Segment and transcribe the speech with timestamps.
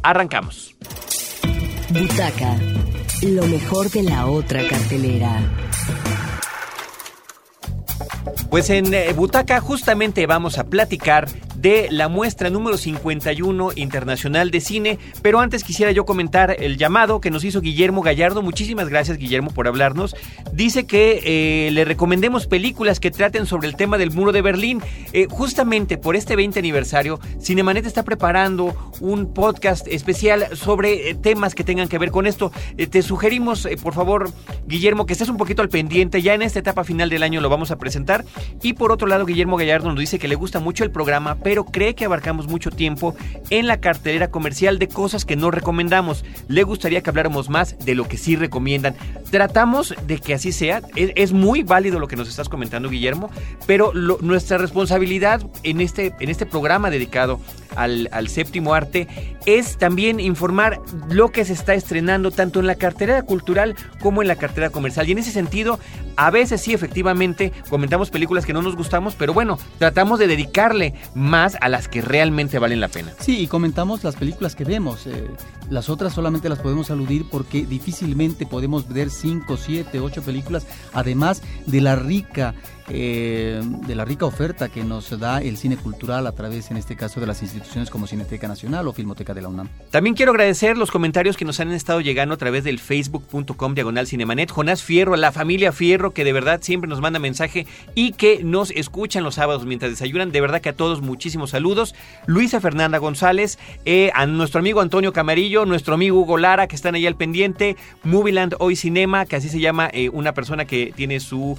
[0.03, 0.75] Arrancamos.
[1.91, 2.57] Butaca,
[3.23, 5.43] lo mejor de la otra cartelera.
[8.51, 11.29] Pues en eh, Butaca justamente vamos a platicar
[11.61, 17.21] de la muestra número 51 internacional de cine, pero antes quisiera yo comentar el llamado
[17.21, 18.41] que nos hizo Guillermo Gallardo.
[18.41, 20.17] Muchísimas gracias Guillermo por hablarnos.
[20.53, 21.21] Dice que
[21.67, 24.81] eh, le recomendemos películas que traten sobre el tema del muro de Berlín.
[25.13, 31.65] Eh, justamente por este 20 aniversario, Cinemanet está preparando un podcast especial sobre temas que
[31.65, 32.53] tengan que ver con esto.
[32.91, 34.31] te sugerimos, por favor,
[34.67, 36.23] Guillermo, que estés un poquito al pendiente.
[36.23, 38.25] Ya en esta etapa final del año lo vamos a presentar.
[38.63, 41.50] Y por otro lado, Guillermo Gallardo nos dice que le gusta mucho el programa, pero
[41.65, 43.15] cree que abarcamos mucho tiempo
[43.51, 46.25] en la cartelera comercial de cosas que no recomendamos.
[46.49, 48.95] Le gustaría que habláramos más de lo que sí recomiendan.
[49.31, 50.83] Tratamos de que así sea.
[50.97, 53.31] Es, muy válido lo que nos estás comentando, Guillermo,
[53.67, 57.41] pero nuestra responsabilidad en este, en este programa dedicado
[57.77, 59.07] al, al séptimo arte
[59.47, 64.29] es también informar lo que se está estrenando tanto en la cartelera cultural como en
[64.29, 65.09] la cartera comercial.
[65.09, 65.79] Y en ese sentido,
[66.17, 70.95] a veces sí, efectivamente, comentamos películas que no nos gustamos, pero bueno, tratamos de dedicarle
[71.15, 73.13] más a las que realmente valen la pena.
[73.19, 75.07] Sí, y comentamos las películas que vemos.
[75.07, 75.29] Eh,
[75.71, 81.43] las otras solamente las podemos aludir porque difícilmente podemos ver 5, 7, 8 películas, además
[81.67, 82.55] de la rica
[82.93, 86.97] eh, de la rica oferta que nos da el cine cultural a través, en este
[86.97, 89.69] caso, de las instituciones como Cineteca Nacional o Filmoteca de la UNAM.
[89.91, 94.09] También quiero agradecer los comentarios que nos han estado llegando a través del facebook.com diagonal
[94.09, 94.51] cinemanet.
[94.51, 98.73] Jonás Fierro, la familia Fierro, que de verdad siempre nos manda mensaje y que nos
[98.73, 100.33] escuchan los sábados mientras desayunan.
[100.33, 101.95] De verdad que a todos muchísimos saludos.
[102.27, 106.97] Luisa Fernanda González, eh, a nuestro amigo Antonio Camarillo, nuestro amigo Hugo Lara, que están
[106.97, 107.77] ahí al pendiente.
[108.03, 111.57] Movieland Hoy Cinema, que así se llama eh, una persona que tiene su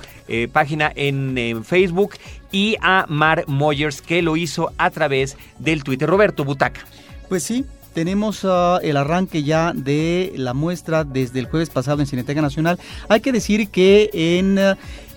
[0.53, 2.11] página en Facebook
[2.51, 6.09] y a Mar Moyers que lo hizo a través del Twitter.
[6.09, 6.81] Roberto Butaca.
[7.27, 12.07] Pues sí, tenemos ah, el arranque ya de la muestra desde el jueves pasado en
[12.07, 12.79] Cineteca Nacional.
[13.09, 14.57] Hay que decir que en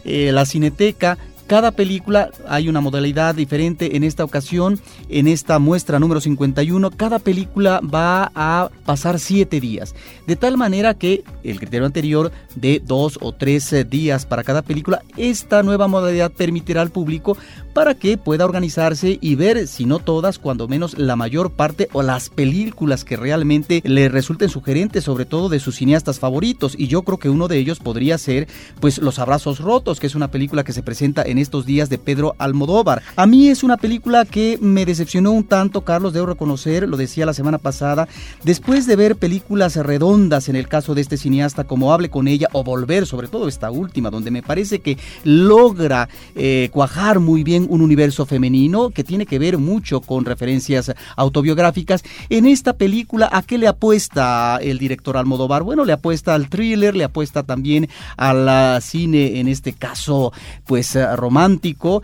[0.04, 5.98] eh, la Cineteca cada película hay una modalidad diferente en esta ocasión, en esta muestra
[5.98, 9.94] número 51, cada película va a pasar siete días,
[10.26, 14.62] de tal manera que el criterio anterior de dos o tres eh, días para cada
[14.62, 17.36] película, esta nueva modalidad permitirá al público
[17.74, 22.02] para que pueda organizarse y ver, si no todas, cuando menos la mayor parte o
[22.02, 26.74] las películas que realmente le resulten sugerentes, sobre todo de sus cineastas favoritos.
[26.78, 28.48] Y yo creo que uno de ellos podría ser,
[28.80, 31.98] pues, Los Abrazos Rotos, que es una película que se presenta en estos días de
[31.98, 33.02] Pedro Almodóvar.
[33.16, 37.26] A mí es una película que me decepcionó un tanto, Carlos, debo reconocer, lo decía
[37.26, 38.08] la semana pasada,
[38.42, 42.48] después de ver películas redondas en el caso de este cineasta como Hable con ella
[42.52, 47.66] o Volver, sobre todo esta última, donde me parece que logra eh, cuajar muy bien
[47.68, 52.04] un universo femenino que tiene que ver mucho con referencias autobiográficas.
[52.28, 55.62] En esta película, ¿a qué le apuesta el director Almodóvar?
[55.62, 60.32] Bueno, le apuesta al thriller, le apuesta también al cine, en este caso,
[60.64, 62.02] pues romántico.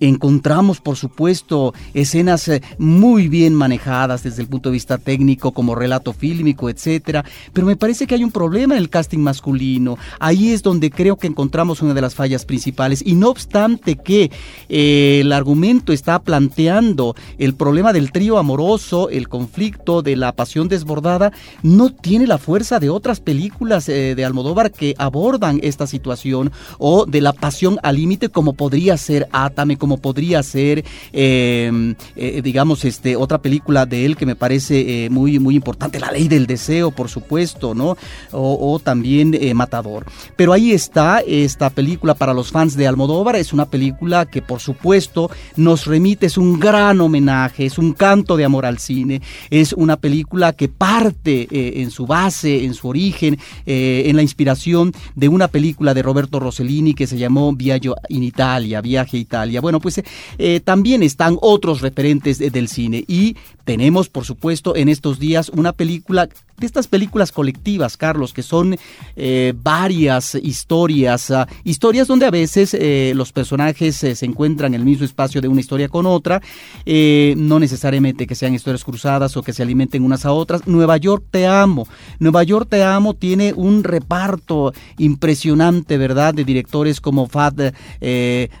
[0.00, 5.74] Encontramos, por supuesto, escenas eh, muy bien manejadas desde el punto de vista técnico, como
[5.74, 7.24] relato fílmico, etcétera.
[7.52, 9.98] Pero me parece que hay un problema en el casting masculino.
[10.20, 13.02] Ahí es donde creo que encontramos una de las fallas principales.
[13.04, 14.30] Y no obstante que
[14.68, 20.68] eh, el argumento está planteando el problema del trío amoroso, el conflicto de la pasión
[20.68, 26.52] desbordada, no tiene la fuerza de otras películas eh, de Almodóvar que abordan esta situación
[26.78, 30.84] o de la pasión al límite, como podría ser Atame, como podría ser,
[31.14, 35.98] em, eh, digamos, este, otra película de él que me parece eh, muy, muy importante,
[35.98, 37.96] La Ley del Deseo, por supuesto, ¿no?
[38.32, 40.04] O, también eh, Matador.
[40.36, 44.60] Pero ahí está esta película para los fans de Almodóvar, es una película que por
[44.60, 49.72] supuesto nos remite, es un gran homenaje, es un canto de amor al cine, es
[49.72, 51.48] una película que parte
[51.80, 56.92] en su base, en su origen, en la inspiración de una película de Roberto Rossellini
[56.92, 59.60] que se llamó Viaggio in Italia, Viaje a Italia.
[59.60, 60.02] Bueno, pues
[60.38, 63.36] eh, también están otros referentes del cine y
[63.70, 66.28] tenemos, por supuesto, en estos días una película
[66.58, 68.76] de estas películas colectivas, Carlos, que son
[69.16, 74.84] eh, varias historias, ah, historias donde a veces eh, los personajes se encuentran en el
[74.84, 76.42] mismo espacio de una historia con otra,
[76.84, 80.66] no necesariamente que sean historias cruzadas o que se alimenten unas a otras.
[80.66, 81.86] Nueva York te amo.
[82.18, 86.34] Nueva York te amo tiene un reparto impresionante, ¿verdad?
[86.34, 87.72] De directores como Fat,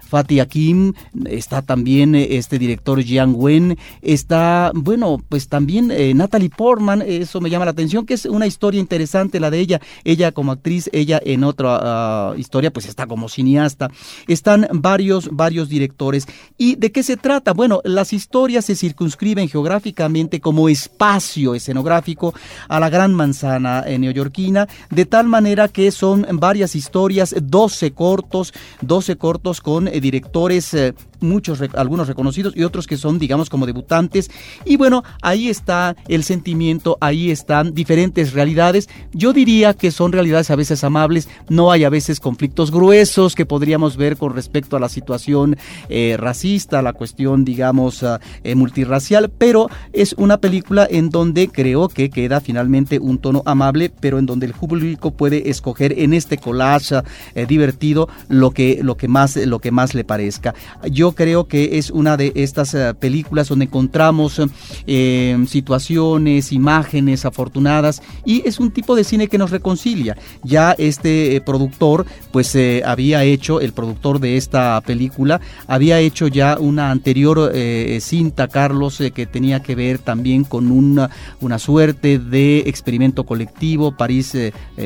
[0.08, 0.94] Fatih Akim,
[1.26, 7.50] está también este director Jiang Wen, está, bueno, pues también eh, Natalie Portman, eso me
[7.50, 11.20] llama la atención, que es una historia interesante la de ella, ella como actriz, ella
[11.24, 13.90] en otra ah, historia, pues está como cineasta.
[14.26, 16.26] Están varios, varios directores.
[16.56, 17.52] ¿Y de qué se trata?
[17.52, 22.34] Bueno, las historias se circunscriben geográficamente como espacio escenográfico
[22.68, 28.52] a la Gran Manzana eh, neoyorquina, de tal manera que son varias historias, 12 cortos,
[28.82, 30.74] 12 cortos con eh, directores
[31.20, 34.30] muchos, algunos reconocidos y otros que son, digamos, como debutantes.
[34.64, 38.88] Y bueno, ahí está el sentimiento, ahí están diferentes realidades.
[39.12, 43.46] Yo diría que son realidades a veces amables, no hay a veces conflictos gruesos que
[43.46, 45.56] podríamos ver con respecto a la situación
[45.88, 51.88] eh, racista, la cuestión, digamos, ah, eh, multirracial, pero es una película en donde creo
[51.88, 56.38] que queda finalmente un tono amable, pero en donde el público puede escoger en este
[56.38, 56.96] collage
[57.34, 60.54] eh, divertido lo que, lo que más, lo que más le parezca.
[60.90, 64.40] Yo creo que es una de estas eh, películas donde encontramos
[64.86, 70.16] eh, situaciones, imágenes afortunadas y es un tipo de cine que nos reconcilia.
[70.42, 76.58] Ya este eh, productor pues había hecho, el productor de esta película, había hecho ya
[76.58, 77.52] una anterior
[78.00, 81.10] cinta, Carlos, que tenía que ver también con una,
[81.40, 84.36] una suerte de experimento colectivo, París,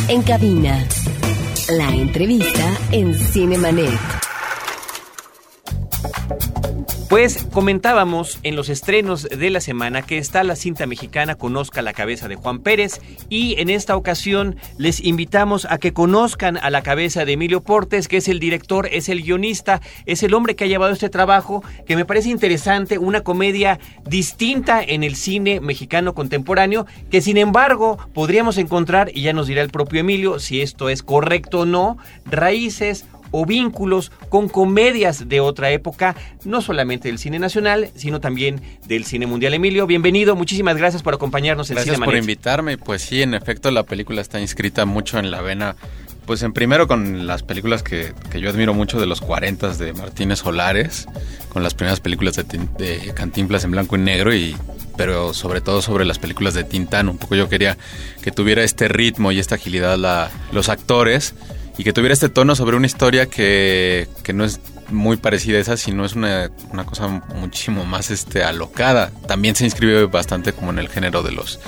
[0.09, 0.85] En cabina,
[1.71, 4.20] la entrevista en Cinemanet.
[7.11, 11.93] Pues comentábamos en los estrenos de la semana que está la cinta mexicana Conozca la
[11.93, 16.85] cabeza de Juan Pérez y en esta ocasión les invitamos a que conozcan a la
[16.85, 20.63] cabeza de Emilio Portes, que es el director, es el guionista, es el hombre que
[20.63, 26.15] ha llevado este trabajo, que me parece interesante, una comedia distinta en el cine mexicano
[26.15, 30.89] contemporáneo, que sin embargo podríamos encontrar, y ya nos dirá el propio Emilio si esto
[30.89, 37.19] es correcto o no, raíces o vínculos con comedias de otra época, no solamente del
[37.19, 39.55] cine nacional, sino también del cine mundial.
[39.55, 43.85] Emilio, bienvenido, muchísimas gracias por acompañarnos en Gracias por invitarme, pues sí, en efecto la
[43.85, 45.77] película está inscrita mucho en la vena
[46.31, 50.39] pues en primero con las películas que, yo admiro mucho de los 40 de Martínez
[50.39, 51.09] Solares,
[51.49, 52.45] con las primeras películas de,
[52.79, 54.57] de, Cantinflas en blanco y negro y
[54.97, 57.77] pero sobre todo sobre las películas de Tintán, un poco yo quería
[58.23, 61.35] que tuviera este ritmo y esta agilidad la, los actores
[61.79, 64.61] y que tuviera este tono sobre una historia que, que no es
[64.91, 69.11] muy parecida a esa, sino es una, una cosa muchísimo más este, alocada.
[69.27, 71.61] También se inscribe bastante como en el género de los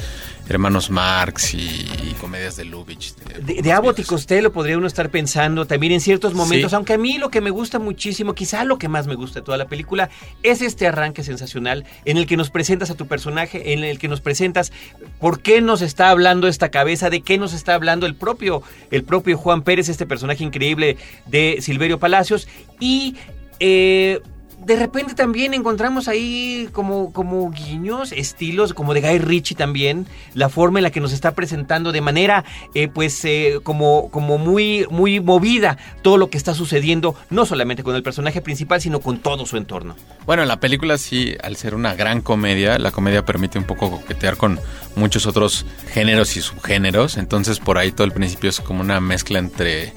[0.48, 3.14] hermanos Marx y, comedias de Lubitsch.
[3.16, 6.98] De, de, Abbott y Costello podría uno estar pensando también en ciertos momentos, aunque a
[6.98, 9.66] mí lo que me gusta muchísimo, quizá lo que más me gusta de toda la
[9.66, 10.10] película,
[10.42, 14.08] es este arranque sensacional en el que nos presentas a tu personaje, en el que
[14.08, 14.72] nos presentas
[15.18, 19.04] por qué nos está hablando esta cabeza, de qué nos está hablando el propio, el
[19.04, 20.96] propio Juan Pérez, este personaje increíble
[21.26, 22.46] de Silverio Palacios,
[22.78, 23.16] y
[23.58, 24.20] eh,
[24.64, 30.48] de repente también encontramos ahí como, como guiños, estilos como de Guy Ritchie también, la
[30.48, 34.86] forma en la que nos está presentando de manera eh, pues eh, como, como muy,
[34.90, 39.18] muy movida todo lo que está sucediendo, no solamente con el personaje principal, sino con
[39.18, 39.96] todo su entorno.
[40.26, 44.36] Bueno, la película sí, al ser una gran comedia, la comedia permite un poco coquetear
[44.36, 44.60] con
[44.94, 49.38] muchos otros géneros y subgéneros, entonces por ahí todo el principio es como una mezcla
[49.38, 49.92] entre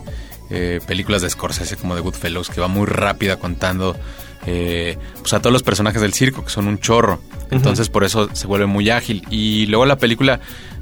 [0.50, 3.96] eh, películas de Scorsese como de Goodfellows, que va muy rápida contando
[4.46, 7.20] eh, pues a todos los personajes del circo, que son un chorro.
[7.52, 9.24] Entonces por eso se vuelve muy ágil.
[9.30, 10.40] Y luego la película,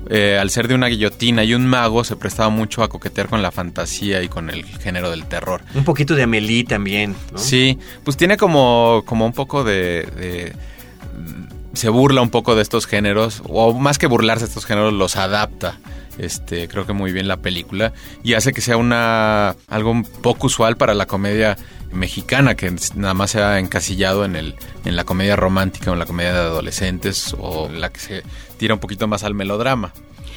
[0.10, 3.42] eh, al ser de una guillotina y un mago, se prestaba mucho a coquetear con
[3.42, 5.62] la fantasía y con el género del terror.
[5.76, 7.16] Un poquito de Amelie también.
[7.32, 7.38] ¿no?
[7.38, 10.54] Sí, pues tiene como, como un poco de, de
[11.74, 15.16] se burla un poco de estos géneros, o más que burlarse de estos géneros, los
[15.16, 15.78] adapta.
[16.18, 17.94] Este, creo que muy bien la película
[18.24, 21.58] y hace que sea una algo poco usual para la comedia
[21.92, 24.56] mexicana que nada más se ha encasillado en el
[24.86, 28.24] en la comedia romántica o en la comedia de adolescentes o la que se
[28.58, 29.94] tira un poquito más al melodrama.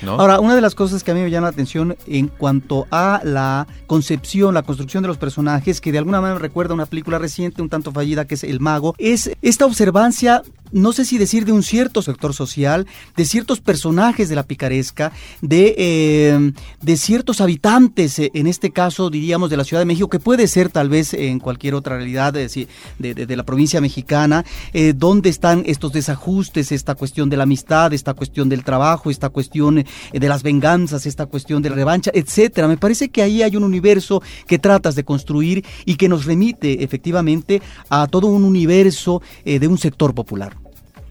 [0.07, 3.21] Ahora, una de las cosas que a mí me llama la atención en cuanto a
[3.25, 6.87] la concepción, la construcción de los personajes, que de alguna manera me recuerda a una
[6.87, 11.19] película reciente, un tanto fallida, que es El Mago, es esta observancia no sé si
[11.19, 12.87] decir de un cierto sector social,
[13.17, 19.11] de ciertos personajes de la picaresca, de, eh, de ciertos habitantes, eh, en este caso
[19.11, 22.33] diríamos de la Ciudad de México, que puede ser tal vez en cualquier otra realidad
[22.33, 27.45] de, de, de la provincia mexicana, eh, donde están estos desajustes, esta cuestión de la
[27.45, 32.11] amistad, esta cuestión del trabajo, esta cuestión de las venganzas, esta cuestión de la revancha,
[32.15, 32.69] etcétera.
[32.69, 36.83] Me parece que ahí hay un universo que tratas de construir y que nos remite
[36.85, 40.57] efectivamente a todo un universo de un sector popular.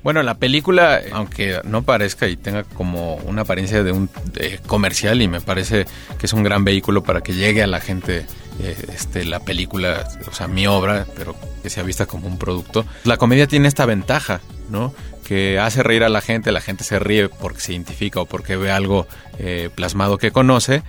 [0.06, 5.20] Bueno, la película, aunque no parezca y tenga como una apariencia de un de comercial,
[5.24, 5.88] y me parece
[6.20, 8.28] que es un gran vehículo para que llegue a la gente
[8.60, 12.86] eh, este, la película, o sea, mi obra, pero que sea vista como un producto.
[13.04, 14.94] La comedia tiene esta ventaja, ¿no?
[15.26, 18.56] Que hace reír a la gente, la gente se ríe porque se identifica o porque
[18.56, 19.08] ve algo
[19.40, 20.84] eh, plasmado que conoce.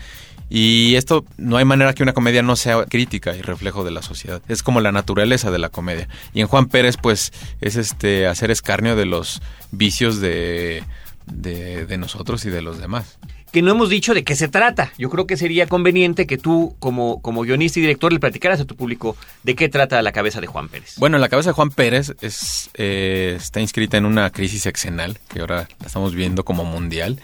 [0.49, 4.03] Y esto no hay manera que una comedia no sea crítica y reflejo de la
[4.03, 4.41] sociedad.
[4.47, 6.09] Es como la naturaleza de la comedia.
[6.35, 10.85] Y en Juan Pérez, pues, es este hacer escarnio de los vicios de,
[11.27, 13.19] de, de nosotros y de los demás
[13.57, 14.93] que no hemos dicho de qué se trata.
[14.99, 18.67] Yo creo que sería conveniente que tú, como, como guionista y director, le platicaras a
[18.67, 20.97] tu público de qué trata la cabeza de Juan Pérez.
[20.99, 25.41] Bueno, la cabeza de Juan Pérez es, eh, está inscrita en una crisis exenal, que
[25.41, 27.19] ahora la estamos viendo como mundial.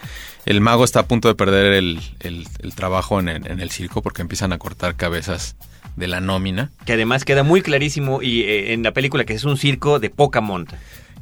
[0.47, 3.69] El mago está a punto de perder el, el, el trabajo en el, en el
[3.69, 5.55] circo porque empiezan a cortar cabezas
[5.95, 6.71] de la nómina.
[6.87, 10.09] Que además queda muy clarísimo y eh, en la película que es un circo de
[10.09, 10.79] poca monta.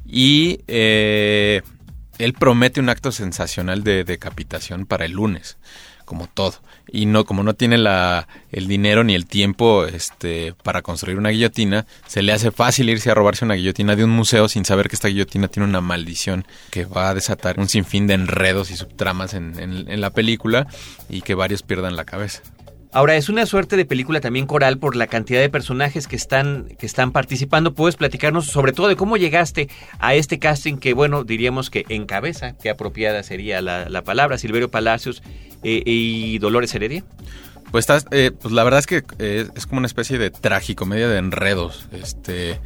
[0.07, 1.63] Y eh,
[2.23, 5.57] él promete un acto sensacional de decapitación para el lunes,
[6.05, 6.55] como todo.
[6.87, 11.29] Y no, como no tiene la, el dinero ni el tiempo este, para construir una
[11.29, 14.89] guillotina, se le hace fácil irse a robarse una guillotina de un museo sin saber
[14.89, 18.77] que esta guillotina tiene una maldición que va a desatar un sinfín de enredos y
[18.77, 20.67] subtramas en, en, en la película
[21.09, 22.41] y que varios pierdan la cabeza.
[22.93, 26.67] Ahora, es una suerte de película también coral por la cantidad de personajes que están,
[26.77, 27.73] que están participando.
[27.73, 29.69] ¿Puedes platicarnos sobre todo de cómo llegaste
[29.99, 34.69] a este casting que, bueno, diríamos que encabeza, qué apropiada sería la, la palabra, Silverio
[34.69, 35.23] Palacios
[35.63, 37.05] eh, y Dolores Heredia?
[37.71, 41.17] Pues, eh, pues la verdad es que eh, es como una especie de tragicomedia de
[41.17, 41.87] enredos.
[41.93, 42.59] Este.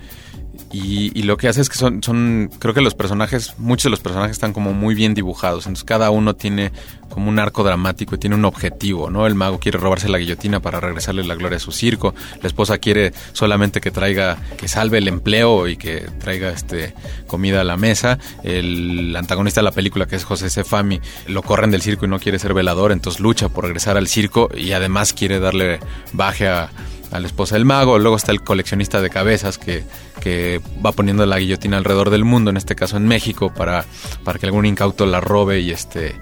[0.72, 3.90] Y, y, lo que hace es que son, son, creo que los personajes, muchos de
[3.92, 6.72] los personajes están como muy bien dibujados, entonces cada uno tiene
[7.10, 9.26] como un arco dramático y tiene un objetivo, ¿no?
[9.26, 12.78] El mago quiere robarse la guillotina para regresarle la gloria a su circo, la esposa
[12.78, 16.94] quiere solamente que traiga, que salve el empleo y que traiga este
[17.28, 21.72] comida a la mesa, el antagonista de la película que es José Sefami lo corren
[21.72, 25.14] del circo y no quiere ser velador, entonces lucha por regresar al circo y además
[25.14, 25.80] quiere darle
[26.12, 26.70] baje a
[27.12, 29.84] a la esposa del mago, luego está el coleccionista de cabezas que,
[30.22, 33.86] que, va poniendo la guillotina alrededor del mundo, en este caso en México, para,
[34.24, 36.16] para que algún incauto la robe y este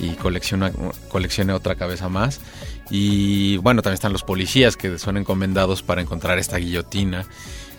[0.00, 0.72] y colecciona,
[1.08, 2.40] coleccione otra cabeza más.
[2.90, 7.26] Y bueno, también están los policías que son encomendados para encontrar esta guillotina.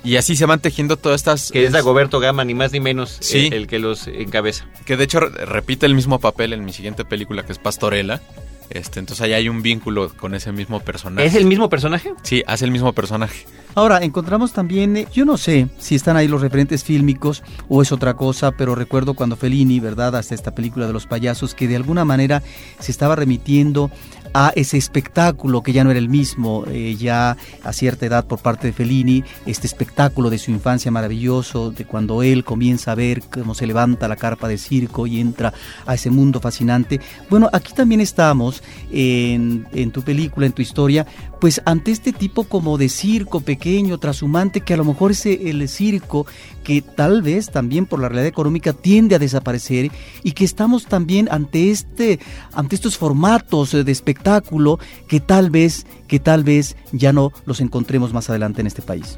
[0.03, 1.51] Y así se van tejiendo todas estas...
[1.51, 4.65] Que es Dagoberto Gama, ni más ni menos, sí, el, el que los encabeza.
[4.85, 8.21] Que de hecho repite el mismo papel en mi siguiente película, que es Pastorela.
[8.71, 11.27] Este, entonces ahí hay un vínculo con ese mismo personaje.
[11.27, 12.13] ¿Es el mismo personaje?
[12.23, 13.45] Sí, hace el mismo personaje.
[13.75, 17.91] Ahora, encontramos también, eh, yo no sé si están ahí los referentes fílmicos o es
[17.91, 20.15] otra cosa, pero recuerdo cuando Fellini, ¿verdad?
[20.15, 22.43] Hasta esta película de los payasos, que de alguna manera
[22.79, 23.91] se estaba remitiendo
[24.33, 28.39] a ese espectáculo que ya no era el mismo, eh, ya a cierta edad por
[28.39, 33.23] parte de Fellini, este espectáculo de su infancia maravilloso, de cuando él comienza a ver
[33.23, 35.53] cómo se levanta la carpa de circo y entra
[35.85, 37.01] a ese mundo fascinante.
[37.29, 38.60] Bueno, aquí también estamos
[38.91, 41.05] en, en tu película, en tu historia,
[41.39, 45.67] pues ante este tipo como de circo pequeño, trashumante, que a lo mejor es el
[45.67, 46.25] circo
[46.63, 49.91] que tal vez también por la realidad económica tiende a desaparecer
[50.23, 52.19] y que estamos también ante este
[52.53, 58.13] ante estos formatos de espectáculo que tal vez que tal vez ya no los encontremos
[58.13, 59.17] más adelante en este país.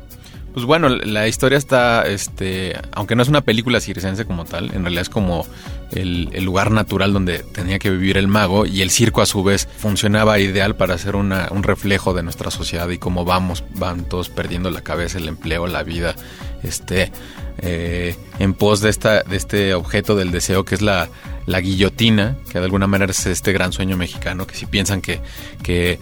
[0.54, 4.84] Pues bueno, la historia está, este, aunque no es una película circense como tal, en
[4.84, 5.48] realidad es como
[5.92, 9.68] el, lugar natural donde tenía que vivir el mago y el circo a su vez
[9.78, 14.70] funcionaba ideal para hacer un reflejo de nuestra sociedad y cómo vamos, van todos perdiendo
[14.70, 16.14] la cabeza, el empleo, la vida,
[16.62, 17.12] este,
[17.58, 21.10] eh, en pos de, esta, de este objeto del deseo que es la,
[21.46, 25.20] la guillotina, que de alguna manera es este gran sueño mexicano, que si piensan que,
[25.62, 26.00] que,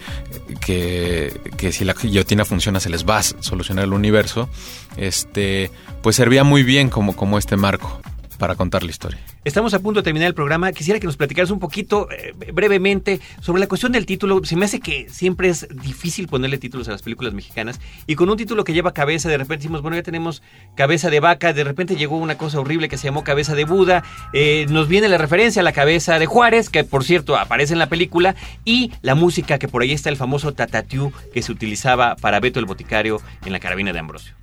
[0.60, 4.48] que, si la guillotina funciona se les va a solucionar el universo,
[4.96, 5.70] este,
[6.02, 8.00] pues servía muy bien como, como este marco
[8.38, 9.20] para contar la historia.
[9.44, 10.70] Estamos a punto de terminar el programa.
[10.70, 14.40] Quisiera que nos platicaras un poquito, eh, brevemente, sobre la cuestión del título.
[14.44, 17.80] Se me hace que siempre es difícil ponerle títulos a las películas mexicanas.
[18.06, 20.44] Y con un título que lleva cabeza, de repente decimos, bueno, ya tenemos
[20.76, 21.52] cabeza de vaca.
[21.52, 24.04] De repente llegó una cosa horrible que se llamó cabeza de Buda.
[24.32, 27.80] Eh, nos viene la referencia a la cabeza de Juárez, que por cierto aparece en
[27.80, 28.36] la película.
[28.64, 32.60] Y la música, que por ahí está el famoso tatatiu que se utilizaba para Beto
[32.60, 34.34] el Boticario en la carabina de Ambrosio.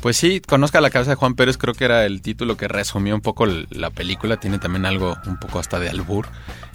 [0.00, 3.14] Pues sí, Conozca la cabeza de Juan Pérez, creo que era el título que resumió
[3.14, 6.26] un poco la película, tiene también algo un poco hasta de albur.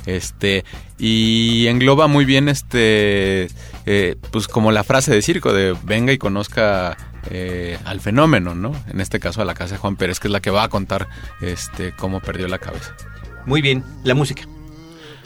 [0.05, 0.65] Este,
[0.97, 3.47] y engloba muy bien este
[3.85, 6.97] eh, pues como la frase de circo de venga y conozca
[7.29, 8.73] eh, al fenómeno, ¿no?
[8.89, 10.69] En este caso a la casa de Juan Pérez, que es la que va a
[10.69, 11.07] contar
[11.41, 12.93] este cómo perdió la cabeza.
[13.45, 14.43] Muy bien, la música.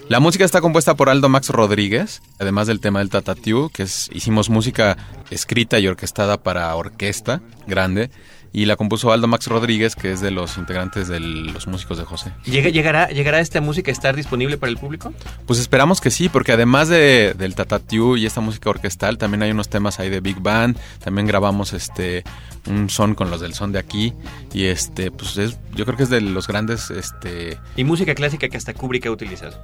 [0.10, 4.10] La música está compuesta por Aldo Max Rodríguez, además del tema del Tatatiu, que es,
[4.14, 4.96] hicimos música
[5.32, 8.10] escrita y orquestada para orquesta grande,
[8.54, 12.06] y la compuso Aldo Max Rodríguez, que es de los integrantes de los músicos de
[12.06, 12.32] José.
[12.46, 15.14] ¿Llegará, ¿Llegará esta música a estar disponible para el público?
[15.46, 19.52] Pues esperamos que sí, porque además de, del Tatatiu y esta música orquestal, también hay
[19.52, 22.24] unos temas ahí de Big Band, también grabamos este
[22.66, 24.14] un son con los del son de aquí
[24.54, 28.50] y este pues es, yo creo que es de los grandes este y música clásica
[28.50, 29.58] que hasta Kubrick ha utilizado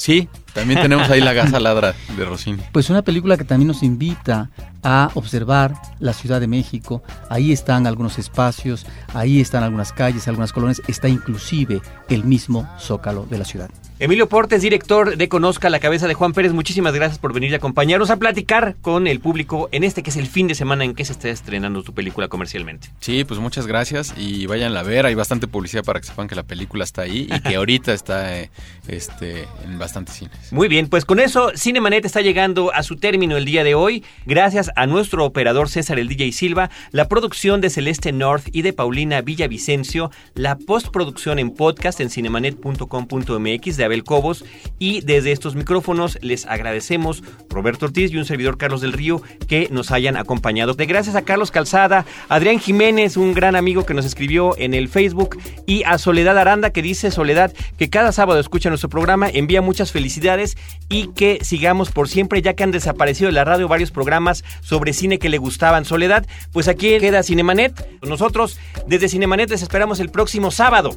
[0.00, 2.62] Sí, también tenemos ahí la gasa ladra de Rossini.
[2.72, 4.48] Pues una película que también nos invita
[4.82, 7.02] a observar la Ciudad de México.
[7.28, 13.26] Ahí están algunos espacios, ahí están algunas calles, algunas colonias, está inclusive el mismo zócalo
[13.26, 13.68] de la ciudad.
[14.02, 17.54] Emilio Portes, director de Conozca la cabeza de Juan Pérez, muchísimas gracias por venir y
[17.54, 20.94] acompañarnos a platicar con el público en este que es el fin de semana en
[20.94, 22.88] que se está estrenando tu película comercialmente.
[23.00, 26.34] Sí, pues muchas gracias y vayan a ver, hay bastante publicidad para que sepan que
[26.34, 28.50] la película está ahí y que ahorita está eh,
[28.88, 30.50] este, en bastantes cines.
[30.50, 34.02] Muy bien, pues con eso Cinemanet está llegando a su término el día de hoy.
[34.24, 38.72] Gracias a nuestro operador César el DJ Silva, la producción de Celeste North y de
[38.72, 44.44] Paulina Villavicencio, la postproducción en podcast en cinemanet.com.mx de Abel Cobos
[44.78, 49.68] y desde estos micrófonos les agradecemos Roberto Ortiz y un servidor Carlos del Río que
[49.70, 50.74] nos hayan acompañado.
[50.74, 54.88] De gracias a Carlos Calzada, Adrián Jiménez, un gran amigo que nos escribió en el
[54.88, 59.60] Facebook y a Soledad Aranda que dice Soledad que cada sábado escucha nuestro programa, envía
[59.60, 60.56] muchas felicidades
[60.88, 64.92] y que sigamos por siempre ya que han desaparecido de la radio varios programas sobre
[64.92, 65.84] cine que le gustaban.
[65.84, 68.00] Soledad, pues aquí queda Cinemanet.
[68.02, 70.96] Nosotros desde Cinemanet les esperamos el próximo sábado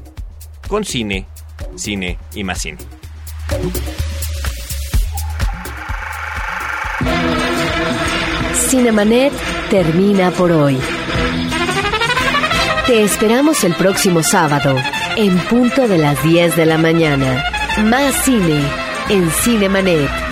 [0.68, 1.26] con cine
[1.76, 2.78] cine y más cine.
[8.70, 9.34] Cinemanet
[9.70, 10.80] termina por hoy.
[12.88, 14.76] Te esperamos el próximo sábado,
[15.16, 17.44] en punto de las 10 de la mañana.
[17.84, 18.62] Más cine
[19.10, 20.23] en Cinemanet.